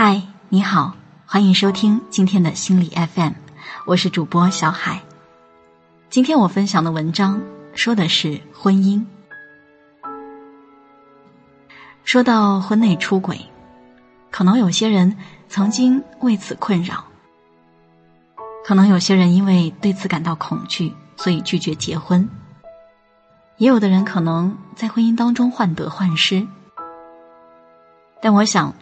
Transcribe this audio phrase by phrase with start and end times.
[0.00, 0.94] 嗨，你好，
[1.26, 3.32] 欢迎收听今天的心理 FM，
[3.84, 5.02] 我是主播小海。
[6.08, 7.42] 今天我分享的文章
[7.74, 9.04] 说的是婚姻。
[12.04, 13.40] 说到婚内出轨，
[14.30, 15.16] 可能有些人
[15.48, 17.02] 曾经为此困扰，
[18.64, 22.30] 可能有些人因为对此感到恐惧，所以拒绝结婚。
[23.56, 26.46] 也有的人可能在婚姻当中患得患失，
[28.22, 28.72] 但我想，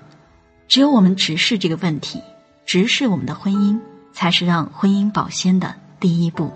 [0.69, 2.21] 只有我们直视这个问题，
[2.65, 3.79] 直视我们的婚姻，
[4.13, 6.53] 才是让婚姻保鲜的第一步。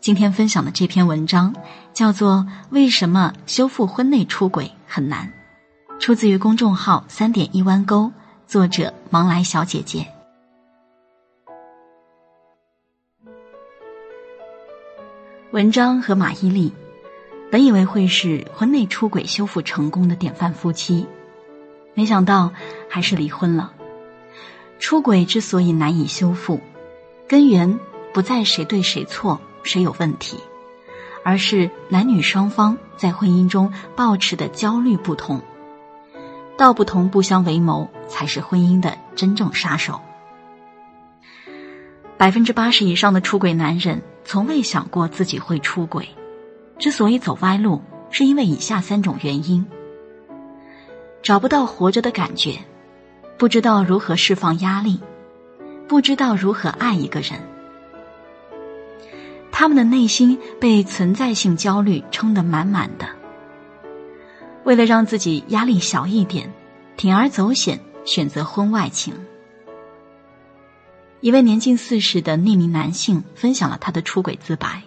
[0.00, 1.54] 今天分享的这篇文章
[1.92, 5.32] 叫做《为什么修复婚内出轨很难》，
[6.00, 8.12] 出自于公众号“三点一弯钩”，
[8.46, 10.06] 作者芒来小姐姐。
[15.50, 16.70] 文章和马伊琍。
[17.50, 21.06] 本以为会是婚内出轨修复成功的典范夫妻，
[21.94, 22.52] 没想到
[22.88, 23.72] 还是离婚了。
[24.78, 26.60] 出轨之所以难以修复，
[27.28, 27.78] 根源
[28.14, 30.38] 不在谁对谁错、谁有问题，
[31.24, 35.40] 而是男女双方在婚姻中抱持的焦虑不同。
[36.56, 40.00] 道不同不相为谋，才是婚姻的真正杀手。
[42.16, 46.08] 百分之八十以上的出轨男人从未想过自己会出轨。
[46.78, 49.66] 之所以走歪路，是因为以下三种原因：
[51.22, 52.58] 找不到活着的感觉，
[53.38, 55.00] 不知道如何释放压力，
[55.86, 57.38] 不知道如何爱一个人。
[59.52, 63.08] 他们的内心被存在性焦虑撑得满满的。
[64.64, 66.52] 为了让自己压力小一点，
[66.96, 69.14] 铤而走险选择婚外情。
[71.20, 74.82] 一位年近四十的匿名男性分享了他的出轨自白。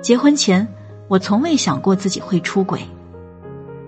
[0.00, 0.66] 结婚前，
[1.08, 2.80] 我从未想过自己会出轨。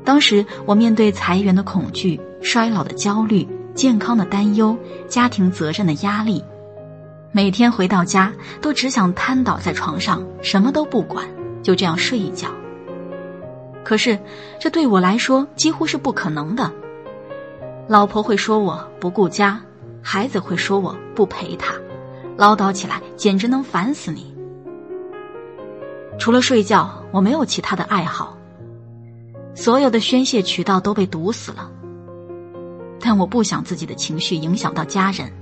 [0.07, 6.45] 当时我面对裁员的恐惧、衰老的焦虑、健康的担忧、家庭责任的压力，
[7.33, 8.33] 每天回到家
[8.63, 11.27] 都只想瘫倒在床上，什么都不管，
[11.61, 12.47] 就这样睡一觉。
[13.83, 14.17] 可是
[14.61, 16.73] 这对我来说几乎是不可能的。
[17.89, 19.61] 老婆会说我不顾家，
[20.01, 21.75] 孩子会说我不陪他，
[22.37, 24.33] 唠叨起来简直能烦死你。
[26.17, 28.36] 除了睡觉，我没有其他的爱好。
[29.57, 31.69] 所有的宣泄渠道都被堵死了。
[33.01, 35.33] 但我不想自己的情绪影响到家人，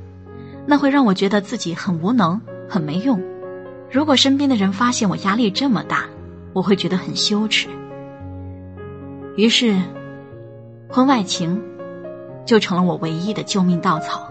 [0.67, 3.21] 那会让我觉得自己很无能、很没用。
[3.91, 6.05] 如果身边的人发现我压力这么大，
[6.53, 7.69] 我会觉得很羞耻。
[9.37, 9.77] 于是，
[10.89, 11.61] 婚外情
[12.45, 14.31] 就成了我唯一的救命稻草。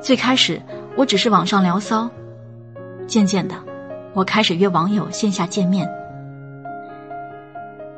[0.00, 0.60] 最开始，
[0.96, 2.10] 我只是网上聊骚，
[3.06, 3.54] 渐渐的。
[4.14, 5.88] 我开始约网友线下见面，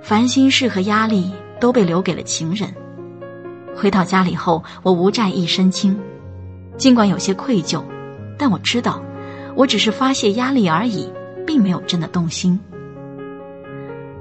[0.05, 2.69] 烦心事和压力都被留给了情人。
[3.75, 5.99] 回到家里后，我无债一身轻，
[6.77, 7.83] 尽管有些愧疚，
[8.39, 9.03] 但我知道，
[9.57, 11.11] 我只是发泄压力而已，
[11.47, 12.61] 并没有真的动心。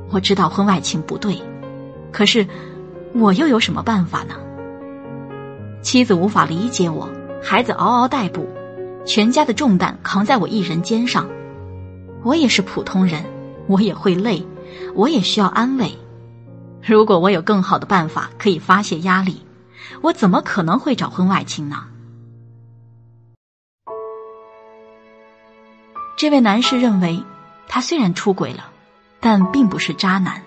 [0.10, 1.38] 我知道婚外情不对，
[2.14, 2.48] 可是
[3.14, 4.36] 我又有什么办法呢？
[5.82, 7.10] 妻子无法理解我，
[7.44, 8.48] 孩子嗷嗷待哺，
[9.06, 11.28] 全家的重担扛在我一人肩上。
[12.24, 13.22] 我也是普通人，
[13.68, 14.42] 我也会累，
[14.96, 15.98] 我也需要安慰。
[16.82, 19.46] 如果我有更好的办法可以发泄压力，
[20.02, 21.86] 我怎么可能会找婚外情呢？
[26.18, 27.24] 这位男士认为，
[27.68, 28.70] 他虽然出轨了，
[29.20, 30.44] 但并不是渣男。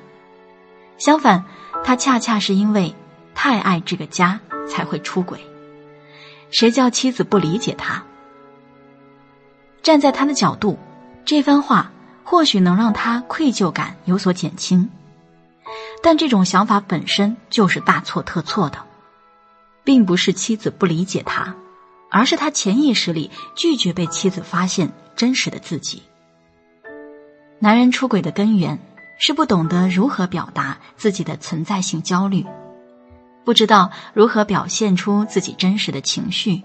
[0.99, 1.45] 相反，
[1.85, 2.95] 他恰恰是因为
[3.35, 5.41] 太爱这个家才会出轨。
[6.51, 8.05] 谁叫妻子不理解他？
[9.83, 10.79] 站在他的角度。
[11.25, 11.91] 这番话
[12.29, 14.91] 或许能让他愧疚感有所减轻，
[16.03, 18.85] 但这种想法本身就是大错特错的，
[19.85, 21.55] 并不是妻子不理解他，
[22.11, 26.03] 而是他潜意识里拒绝被妻子发现真实的自己。
[27.61, 28.81] 男人出轨的根源
[29.21, 32.45] 是不懂得如何表达自己的存在性焦虑，
[33.45, 36.65] 不知道如何表现出自己真实的情绪。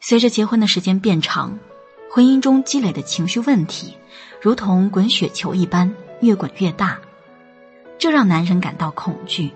[0.00, 1.56] 随着结婚的时间变长。
[2.16, 3.92] 婚姻中积累的情绪问题，
[4.40, 6.98] 如同滚雪球一般越滚越大，
[7.98, 9.50] 这让男人感到恐惧。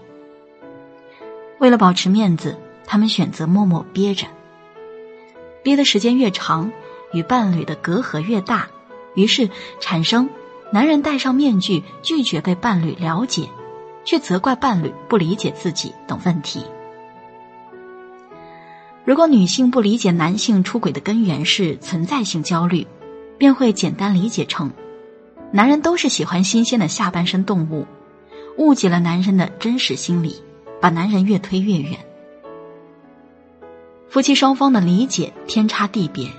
[1.58, 4.26] 为了保持面子，他们选择默默憋着。
[5.62, 6.70] 憋的时间越长，
[7.14, 8.68] 与伴侣的隔阂越大，
[9.14, 9.48] 于是
[9.80, 10.28] 产生
[10.70, 13.48] 男人戴上面具拒绝被伴侣了解，
[14.04, 16.62] 却责怪伴侣不理解自己等问题。
[19.10, 22.86] 如果女性不理解男性出轨的根源是存在性焦虑，
[23.38, 24.70] 便会简单理解成，
[25.50, 27.88] 男人都是喜欢新鲜的下半身动物，
[28.56, 30.40] 误解了男人的真实心理，
[30.80, 31.98] 把男人越推越远。
[34.08, 36.30] 夫妻双方的理解天差地别，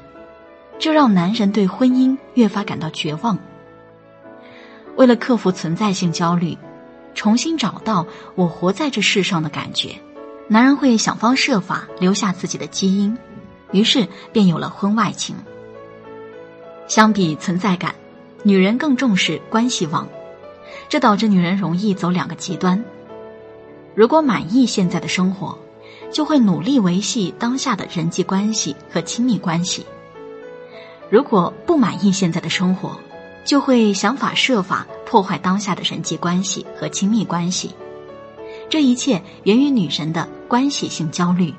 [0.79, 3.37] 这让男人对婚姻越发感到绝望。
[4.95, 6.57] 为了克服存在性焦虑，
[7.15, 9.89] 重新找到我活在这世上的感觉，
[10.51, 13.17] 男人会想方设法留下自己的基因，
[13.71, 15.33] 于是便有了婚外情。
[16.89, 17.95] 相比存在感，
[18.43, 20.05] 女人更重视关系网，
[20.89, 22.83] 这导致女人容易走两个极端：
[23.95, 25.57] 如果满意现在的生活。
[26.11, 29.85] 就会努力维系当下的人际关系和亲密关系。
[31.09, 32.97] 如果不满意现在的生活，
[33.45, 37.73] 就会想法设法破坏当下的人际关系和亲密关系。
[38.69, 41.53] 这一切源于女人的关系性焦虑。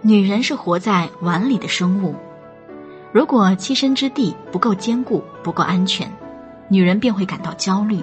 [0.00, 2.14] 女人是活在碗里的生物，
[3.12, 6.10] 如果栖身之地不够坚固、不够安全，
[6.70, 8.02] 女人便会感到焦虑。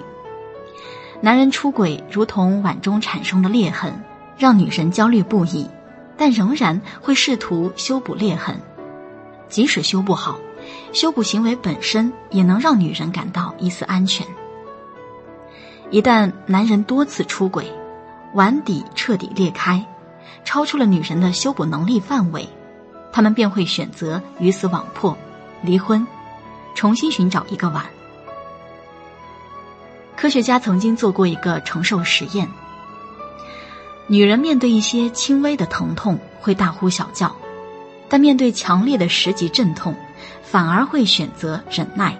[1.20, 3.92] 男人出轨如同碗中产生的裂痕。
[4.36, 5.68] 让女人焦虑不已，
[6.16, 8.60] 但仍然会试图修补裂痕。
[9.48, 10.38] 即使修不好，
[10.92, 14.26] 修补行为本身也能让女人感到一丝安全。
[15.90, 17.72] 一旦男人多次出轨，
[18.34, 19.84] 碗底彻底裂开，
[20.44, 22.48] 超出了女人的修补能力范围，
[23.12, 25.16] 他们便会选择鱼死网破，
[25.62, 26.04] 离婚，
[26.74, 27.84] 重新寻找一个碗。
[30.16, 32.48] 科学家曾经做过一个承受实验。
[34.08, 37.34] 女人面对一些轻微的疼痛会大呼小叫，
[38.08, 39.94] 但面对强烈的十级阵痛，
[40.42, 42.18] 反而会选择忍耐。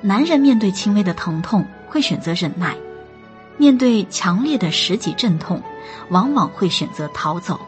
[0.00, 2.76] 男人面对轻微的疼痛会选择忍耐，
[3.58, 5.62] 面对强烈的十级阵痛，
[6.10, 7.58] 往往会选择逃走。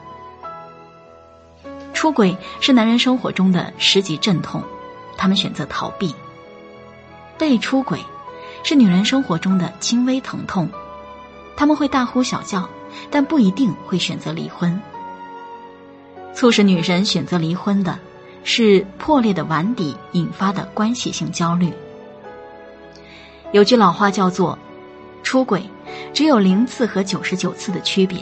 [1.93, 4.63] 出轨是男人生活中的十级阵痛，
[5.17, 6.15] 他们选择逃避；
[7.37, 7.99] 被出轨
[8.63, 10.69] 是女人生活中的轻微疼痛。
[11.57, 12.69] 他们会大呼小叫，
[13.11, 14.81] 但不一定会选择离婚。
[16.35, 17.99] 促使女人选择离婚的，
[18.45, 21.73] 是破裂的碗底引发的关系性焦虑。
[23.51, 24.57] 有句老话叫做
[25.29, 25.63] “出轨
[26.15, 28.19] 只有零次和九十九次的区别”，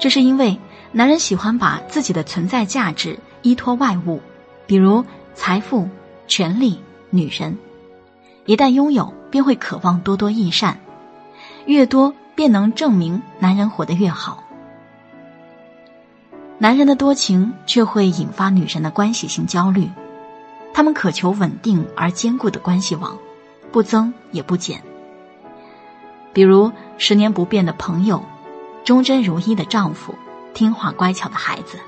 [0.00, 0.58] 这是因为
[0.90, 4.22] 男人喜欢把自己的存在价值依托外物，
[4.66, 5.86] 比如财富、
[6.26, 6.80] 权力、
[7.10, 7.58] 女人，
[8.46, 10.80] 一旦拥有，便会渴望多多益善。
[11.66, 14.42] 越多，便能证明男人活得越好。
[16.56, 19.90] 男人的多情却会引发女人的关系性焦虑，
[20.72, 23.18] 他们渴求稳定而坚固的关系网，
[23.70, 24.82] 不增也不减。
[26.36, 28.22] 比如十年不变的朋友，
[28.84, 30.14] 忠贞如一的丈夫，
[30.52, 31.78] 听话乖巧的孩子。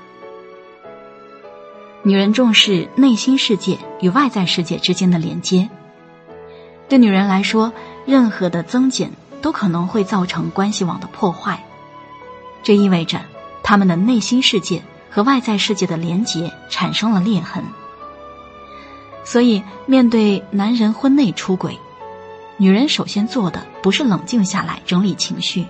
[2.01, 5.69] 女人重视内心世界与外在世界之间的连接，
[6.87, 7.71] 对女人来说，
[8.07, 9.11] 任何的增减。
[9.41, 11.63] 都可能会造成关系网的破坏，
[12.61, 13.21] 这意味着
[13.63, 17.63] 他们的内心世界和外在世界的连结产生了裂痕。
[19.23, 21.79] 所以，面对男人婚内出轨，
[22.59, 25.65] 女人首先做的不是冷静下来整理情绪，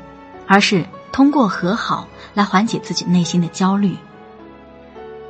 [0.47, 3.95] 而是通过和好来缓解自己内心的焦虑。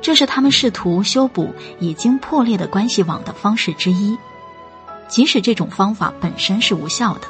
[0.00, 4.16] 这是他们试图修补已经破裂的关系网的方式之一，
[5.06, 7.28] 即使这种方法本身是无效的。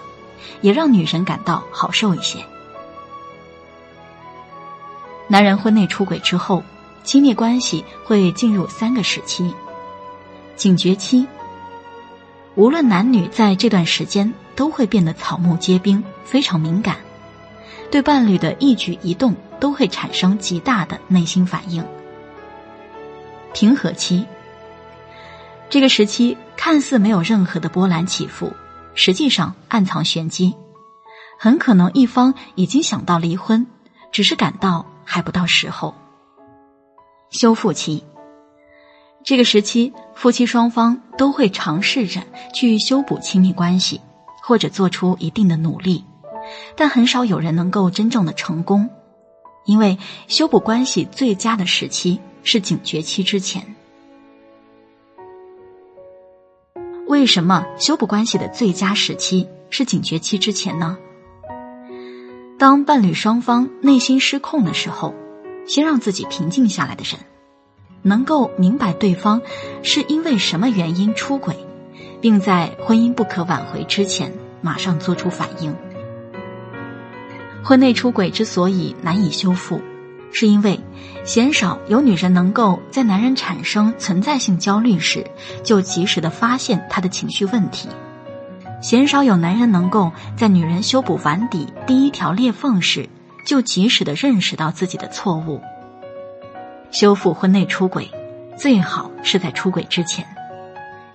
[0.60, 2.38] 也让女人感到好受一些。
[5.26, 6.62] 男人婚内出轨之后，
[7.02, 9.52] 亲密关系会进入三个时期：
[10.56, 11.26] 警觉期。
[12.60, 16.98] 无论男女在这段时间都会变得草木皆兵，非常敏感，
[17.90, 21.82] 对伴侣的一举一动都会产生极大的内心反应。
[23.54, 24.26] 平和期。
[25.70, 28.52] 这个时期看似没有任何的波澜起伏。
[28.92, 30.54] 实际上暗藏玄机，
[31.38, 33.66] 很可能一方已经想到离婚，
[34.12, 35.94] 只是感到还不到时候。
[37.30, 38.04] 修复期，
[39.24, 42.22] 这个时期夫妻双方都会尝试着
[42.54, 44.00] 去修补亲密关系，
[44.42, 46.02] 或者做出一定的努力，
[46.74, 48.88] 但很少有人能够真正的成功，
[49.66, 49.98] 因为
[50.28, 53.76] 修补关系最佳的时期是警觉期之前。
[57.06, 60.96] 为什么修补关系的最佳时期是警觉期之前呢？
[62.58, 65.14] 当伴侣双方内心失控的时候，
[65.66, 67.20] 先让自己平静下来的人，
[68.02, 69.40] 能够明白对方
[69.82, 71.56] 是因为什么原因出轨，
[72.20, 75.74] 并在婚姻不可挽回之前马上做出反应。
[77.62, 79.80] 婚内出轨之所以难以修复。
[80.32, 80.78] 是因为
[81.24, 85.26] 鲜少有女人能够在男人产生存在性焦虑时，
[85.64, 87.88] 就及时的发现他的情绪问题。
[88.80, 93.08] 鲜少有男人能够在女人修补碗底第一条裂缝时，
[93.44, 95.60] 就及时的认识到自己的错误。
[96.90, 98.10] 修复婚内出轨，
[98.56, 100.24] 最好是在出轨之前；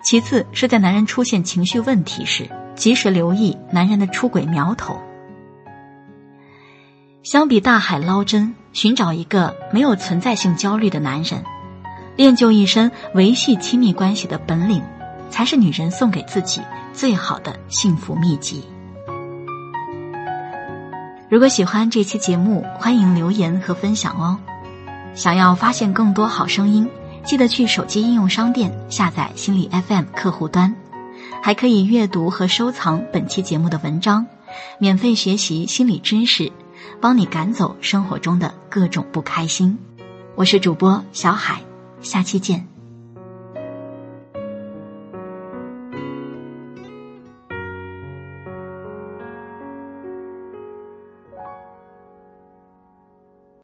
[0.04, 4.98] 其次是在男人出现情绪问题时，及时留意男人的出轨苗头。
[7.24, 11.44] 相比大海捞针，寻找一个没有存在性焦虑的男人，
[12.16, 14.84] 练就一身维系亲密关系的本领，
[15.30, 16.62] 才是女人送给自己
[16.94, 18.64] 最好的幸福秘籍。
[21.28, 24.40] 如果喜欢这期节目，欢迎留言和分享哦。
[25.16, 26.88] 想要发现更多好声音，
[27.24, 30.76] 记得去手机应用商店下载心理 FM 客户端，
[31.42, 34.28] 还可以阅读和收藏本期节目的文章，
[34.78, 36.52] 免费学习心理知识。
[37.02, 39.78] 帮你赶走生活中的各种不开心，
[40.36, 41.62] 我是主播小海，
[42.02, 42.75] 下期见。